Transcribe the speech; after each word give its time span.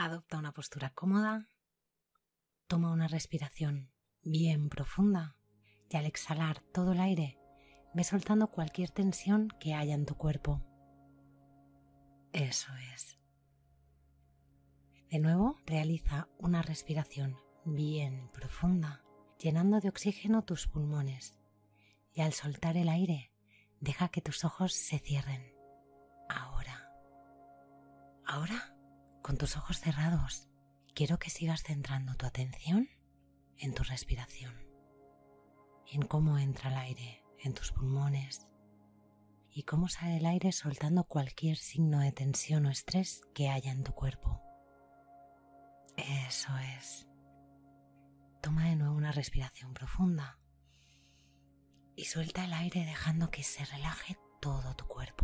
Adopta 0.00 0.38
una 0.38 0.52
postura 0.52 0.90
cómoda. 0.90 1.48
Toma 2.68 2.92
una 2.92 3.08
respiración 3.08 3.90
bien 4.22 4.68
profunda 4.68 5.36
y 5.90 5.96
al 5.96 6.06
exhalar 6.06 6.60
todo 6.72 6.92
el 6.92 7.00
aire, 7.00 7.36
ve 7.94 8.04
soltando 8.04 8.46
cualquier 8.46 8.90
tensión 8.90 9.48
que 9.58 9.74
haya 9.74 9.94
en 9.94 10.06
tu 10.06 10.14
cuerpo. 10.14 10.62
Eso 12.32 12.70
es. 12.94 13.18
De 15.10 15.18
nuevo, 15.18 15.56
realiza 15.66 16.28
una 16.38 16.62
respiración 16.62 17.36
bien 17.64 18.30
profunda, 18.32 19.02
llenando 19.40 19.80
de 19.80 19.88
oxígeno 19.88 20.44
tus 20.44 20.68
pulmones 20.68 21.40
y 22.12 22.20
al 22.20 22.34
soltar 22.34 22.76
el 22.76 22.88
aire, 22.88 23.32
deja 23.80 24.10
que 24.10 24.20
tus 24.20 24.44
ojos 24.44 24.74
se 24.74 25.00
cierren. 25.00 25.52
Ahora. 26.28 26.88
Ahora, 28.24 28.77
con 29.28 29.36
tus 29.36 29.58
ojos 29.58 29.78
cerrados, 29.78 30.48
quiero 30.94 31.18
que 31.18 31.28
sigas 31.28 31.62
centrando 31.62 32.14
tu 32.14 32.24
atención 32.24 32.88
en 33.58 33.74
tu 33.74 33.82
respiración, 33.82 34.54
en 35.86 36.00
cómo 36.00 36.38
entra 36.38 36.70
el 36.70 36.78
aire 36.78 37.22
en 37.44 37.52
tus 37.52 37.72
pulmones 37.72 38.48
y 39.50 39.64
cómo 39.64 39.90
sale 39.90 40.16
el 40.16 40.24
aire 40.24 40.50
soltando 40.52 41.04
cualquier 41.04 41.58
signo 41.58 42.00
de 42.00 42.10
tensión 42.10 42.64
o 42.64 42.70
estrés 42.70 43.20
que 43.34 43.50
haya 43.50 43.70
en 43.70 43.84
tu 43.84 43.92
cuerpo. 43.92 44.40
Eso 45.98 46.56
es. 46.78 47.06
Toma 48.40 48.70
de 48.70 48.76
nuevo 48.76 48.94
una 48.94 49.12
respiración 49.12 49.74
profunda 49.74 50.38
y 51.96 52.06
suelta 52.06 52.46
el 52.46 52.54
aire 52.54 52.86
dejando 52.86 53.30
que 53.30 53.42
se 53.42 53.62
relaje 53.66 54.16
todo 54.40 54.74
tu 54.74 54.86
cuerpo. 54.86 55.17